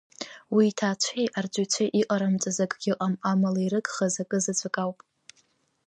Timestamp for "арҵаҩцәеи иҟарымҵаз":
1.37-2.57